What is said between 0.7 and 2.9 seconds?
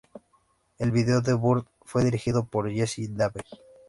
El vídeo de "Burn" fue dirigido por